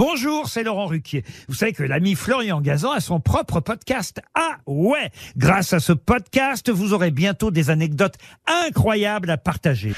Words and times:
Bonjour, 0.00 0.48
c'est 0.48 0.62
Laurent 0.62 0.86
Ruquier. 0.86 1.24
Vous 1.46 1.54
savez 1.54 1.74
que 1.74 1.82
l'ami 1.82 2.14
Florian 2.14 2.62
Gazan 2.62 2.92
a 2.92 3.00
son 3.00 3.20
propre 3.20 3.60
podcast. 3.60 4.22
Ah 4.34 4.56
ouais 4.66 5.10
Grâce 5.36 5.74
à 5.74 5.78
ce 5.78 5.92
podcast, 5.92 6.70
vous 6.70 6.94
aurez 6.94 7.10
bientôt 7.10 7.50
des 7.50 7.68
anecdotes 7.68 8.14
incroyables 8.46 9.28
à 9.28 9.36
partager. 9.36 9.92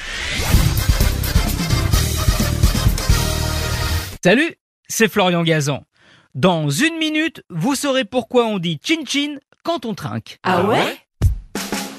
Salut, 4.25 4.57
c'est 4.89 5.07
Florian 5.07 5.45
Gazan. 5.45 5.85
Dans 6.35 6.69
une 6.69 6.99
minute, 6.99 7.45
vous 7.49 7.77
saurez 7.77 8.05
pourquoi 8.05 8.47
on 8.47 8.59
dit 8.59 8.81
chin 8.83 9.05
chin 9.07 9.37
quand 9.63 9.87
on 9.87 9.95
trinque. 9.95 10.41
Ah 10.43 10.65
ouais? 10.65 10.97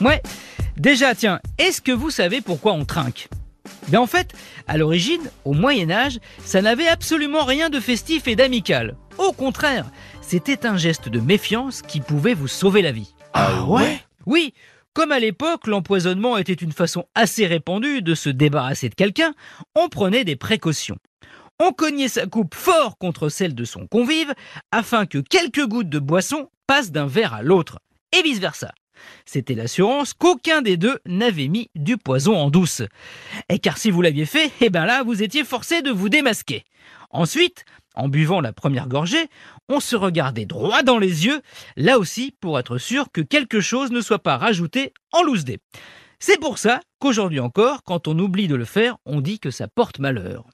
Ouais. 0.02 0.22
Déjà, 0.76 1.16
tiens, 1.16 1.40
est-ce 1.58 1.82
que 1.82 1.94
vous 1.94 2.10
savez 2.10 2.42
pourquoi 2.42 2.74
on 2.74 2.84
trinque? 2.84 3.30
Ben 3.90 4.00
en 4.00 4.08
fait, 4.08 4.34
à 4.68 4.78
l'origine, 4.78 5.30
au 5.46 5.54
Moyen 5.54 5.92
Âge, 5.92 6.20
ça 6.44 6.62
n'avait 6.62 6.88
absolument 6.88 7.44
rien 7.44 7.70
de 7.70 7.80
festif 7.80 8.28
et 8.28 8.36
d'amical. 8.36 8.96
Au 9.18 9.32
contraire, 9.32 9.86
c'était 10.22 10.66
un 10.66 10.78
geste 10.78 11.10
de 11.10 11.20
méfiance 11.20 11.82
qui 11.82 12.00
pouvait 12.00 12.34
vous 12.34 12.48
sauver 12.48 12.82
la 12.82 12.92
vie. 12.92 13.14
Ah 13.34 13.64
ouais? 13.66 14.00
Oui, 14.26 14.54
comme 14.94 15.12
à 15.12 15.20
l'époque, 15.20 15.68
l'empoisonnement 15.68 16.38
était 16.38 16.54
une 16.54 16.72
façon 16.72 17.06
assez 17.16 17.48
répandue 17.48 18.02
de 18.02 18.14
se 18.14 18.30
débarrasser 18.30 18.90
de 18.90 18.96
quelqu'un, 18.96 19.34
on 19.76 19.90
prenait 19.90 20.24
des 20.24 20.36
précautions. 20.36 20.98
On 21.60 21.72
cognait 21.72 22.08
sa 22.08 22.26
coupe 22.28 22.56
fort 22.56 22.98
contre 22.98 23.30
celle 23.30 23.56
de 23.56 23.66
son 23.66 23.88
convive 23.88 24.34
afin 24.72 25.06
que 25.06 25.18
quelques 25.18 25.66
gouttes 25.66 25.90
de 25.90 26.00
boisson 26.00 26.50
passent 26.68 26.92
d'un 26.92 27.08
verre 27.08 27.34
à 27.34 27.42
l'autre, 27.42 27.80
et 28.12 28.22
vice-versa. 28.22 28.72
C'était 29.26 29.56
l'assurance 29.56 30.14
qu'aucun 30.14 30.62
des 30.62 30.78
deux 30.78 31.00
n'avait 31.06 31.48
mis 31.48 31.70
du 31.76 31.98
poison 31.98 32.36
en 32.36 32.50
douce. 32.50 32.82
Et 33.50 33.60
car 33.60 33.78
si 33.78 33.92
vous 33.92 34.02
l'aviez 34.02 34.26
fait, 34.26 34.52
eh 34.62 34.70
ben 34.70 34.86
là, 34.86 35.04
vous 35.04 35.24
étiez 35.24 35.44
forcé 35.44 35.82
de 35.82 35.92
vous 35.92 36.10
démasquer. 36.10 36.64
Ensuite, 37.10 37.66
en 37.96 38.08
buvant 38.08 38.42
la 38.42 38.54
première 38.54 38.88
gorgée, 38.88 39.28
on 39.70 39.80
se 39.80 39.96
regardait 39.96 40.46
droit 40.46 40.84
dans 40.84 40.98
les 40.98 41.26
yeux, 41.26 41.42
là 41.76 42.00
aussi 42.00 42.36
pour 42.40 42.58
être 42.60 42.78
sûr 42.78 43.12
que 43.12 43.22
quelque 43.22 43.62
chose 43.62 43.92
ne 43.92 44.02
soit 44.02 44.20
pas 44.20 44.38
rajouté 44.38 44.94
en 45.12 45.24
loose 45.24 45.46
dé. 45.46 45.60
C'est 46.20 46.40
pour 46.40 46.58
ça 46.58 46.80
qu'aujourd'hui 47.00 47.42
encore, 47.42 47.84
quand 47.84 48.08
on 48.08 48.18
oublie 48.18 48.48
de 48.48 48.56
le 48.56 48.66
faire, 48.66 48.96
on 49.06 49.20
dit 49.20 49.40
que 49.40 49.52
ça 49.52 49.68
porte 49.68 50.00
malheur. 50.00 50.46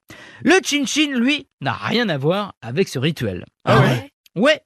Le 0.42 0.56
chin-chin, 0.64 1.12
lui, 1.16 1.48
n'a 1.62 1.74
rien 1.74 2.10
à 2.10 2.18
voir 2.18 2.56
avec 2.62 2.90
ce 2.90 2.98
rituel. 2.98 3.46
Ah 3.66 3.84
Ouais, 4.36 4.62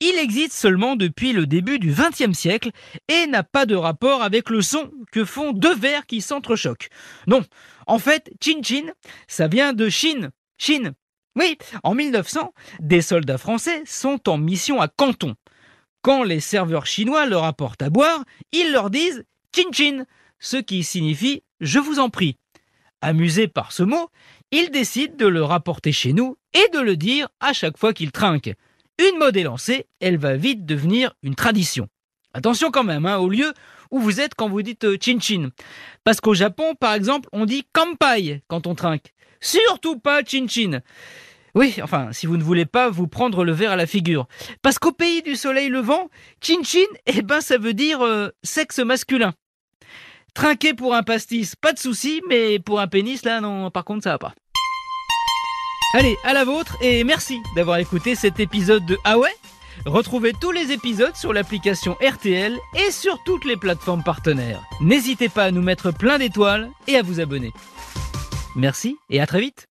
il 0.00 0.14
existe 0.18 0.54
seulement 0.54 0.96
depuis 0.96 1.32
le 1.32 1.46
début 1.46 1.78
du 1.78 1.92
XXe 1.92 2.36
siècle 2.36 2.70
et 3.08 3.26
n'a 3.26 3.42
pas 3.42 3.66
de 3.66 3.74
rapport 3.74 4.22
avec 4.22 4.48
le 4.48 4.62
son 4.62 4.90
que 5.12 5.24
font 5.24 5.52
deux 5.52 5.74
verres 5.74 6.06
qui 6.06 6.22
s'entrechoquent. 6.22 6.88
Non, 7.26 7.44
en 7.86 7.98
fait, 7.98 8.32
chin-chin, 8.42 8.90
ça 9.28 9.48
vient 9.48 9.74
de 9.74 9.88
Chine. 9.88 10.30
Chine. 10.58 10.94
Oui, 11.36 11.56
en 11.82 11.94
1900, 11.94 12.52
des 12.80 13.02
soldats 13.02 13.38
français 13.38 13.82
sont 13.86 14.28
en 14.28 14.38
mission 14.38 14.80
à 14.80 14.88
Canton. 14.88 15.34
Quand 16.02 16.24
les 16.24 16.40
serveurs 16.40 16.86
chinois 16.86 17.26
leur 17.26 17.44
apportent 17.44 17.82
à 17.82 17.90
boire, 17.90 18.24
ils 18.50 18.72
leur 18.72 18.90
disent 18.90 19.24
chin-chin, 19.54 20.04
ce 20.40 20.56
qui 20.56 20.82
signifie 20.84 21.42
je 21.60 21.78
vous 21.78 22.00
en 22.00 22.10
prie. 22.10 22.38
Amusés 23.00 23.48
par 23.48 23.72
ce 23.72 23.82
mot, 23.82 24.10
ils 24.50 24.70
décident 24.70 25.14
de 25.16 25.26
le 25.26 25.42
rapporter 25.44 25.92
chez 25.92 26.12
nous 26.12 26.36
et 26.54 26.68
de 26.72 26.80
le 26.80 26.96
dire 26.96 27.28
à 27.40 27.52
chaque 27.52 27.78
fois 27.78 27.92
qu'ils 27.92 28.12
trinquent. 28.12 28.54
Une 28.98 29.18
mode 29.18 29.36
est 29.36 29.42
lancée, 29.42 29.86
elle 30.00 30.18
va 30.18 30.36
vite 30.36 30.66
devenir 30.66 31.14
une 31.22 31.34
tradition. 31.34 31.88
Attention 32.34 32.70
quand 32.70 32.84
même, 32.84 33.06
hein, 33.06 33.18
au 33.18 33.28
lieu 33.28 33.52
où 33.90 33.98
vous 33.98 34.20
êtes 34.20 34.34
quand 34.34 34.48
vous 34.48 34.62
dites 34.62 34.84
euh, 34.84 34.96
chin 35.00 35.18
chin. 35.20 35.50
Parce 36.04 36.20
qu'au 36.20 36.34
Japon, 36.34 36.74
par 36.74 36.94
exemple, 36.94 37.28
on 37.32 37.44
dit 37.44 37.64
kampai 37.72 38.42
quand 38.48 38.66
on 38.66 38.74
trinque. 38.74 39.12
Surtout 39.40 39.98
pas 39.98 40.22
chin 40.24 40.46
chin. 40.48 40.80
Oui, 41.54 41.74
enfin, 41.82 42.12
si 42.12 42.26
vous 42.26 42.38
ne 42.38 42.42
voulez 42.42 42.64
pas 42.64 42.88
vous 42.88 43.06
prendre 43.06 43.44
le 43.44 43.52
verre 43.52 43.72
à 43.72 43.76
la 43.76 43.86
figure. 43.86 44.26
Parce 44.62 44.78
qu'au 44.78 44.92
pays 44.92 45.20
du 45.20 45.36
soleil 45.36 45.68
levant, 45.68 46.08
chin 46.40 46.62
chin, 46.64 46.86
eh 47.06 47.22
ben, 47.22 47.40
ça 47.40 47.58
veut 47.58 47.74
dire 47.74 48.00
euh, 48.02 48.30
sexe 48.42 48.78
masculin. 48.78 49.34
Trinquer 50.34 50.72
pour 50.72 50.94
un 50.94 51.02
pastis, 51.02 51.54
pas 51.56 51.74
de 51.74 51.78
souci, 51.78 52.22
mais 52.26 52.58
pour 52.58 52.80
un 52.80 52.86
pénis, 52.86 53.22
là, 53.24 53.42
non, 53.42 53.70
par 53.70 53.84
contre, 53.84 54.04
ça 54.04 54.12
va 54.12 54.18
pas. 54.18 54.34
Allez, 55.94 56.16
à 56.24 56.32
la 56.32 56.44
vôtre, 56.44 56.78
et 56.80 57.04
merci 57.04 57.42
d'avoir 57.54 57.76
écouté 57.76 58.14
cet 58.14 58.40
épisode 58.40 58.86
de 58.86 58.96
Ah 59.04 59.16
Retrouvez 59.84 60.32
tous 60.32 60.50
les 60.50 60.72
épisodes 60.72 61.14
sur 61.14 61.34
l'application 61.34 61.98
RTL 62.00 62.56
et 62.74 62.90
sur 62.90 63.22
toutes 63.24 63.44
les 63.44 63.58
plateformes 63.58 64.02
partenaires. 64.02 64.62
N'hésitez 64.80 65.28
pas 65.28 65.44
à 65.44 65.50
nous 65.50 65.60
mettre 65.60 65.90
plein 65.90 66.18
d'étoiles 66.18 66.70
et 66.88 66.96
à 66.96 67.02
vous 67.02 67.20
abonner. 67.20 67.52
Merci 68.56 68.96
et 69.10 69.20
à 69.20 69.26
très 69.26 69.40
vite 69.40 69.68